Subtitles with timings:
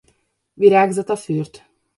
[0.55, 1.63] Virágzata fürt.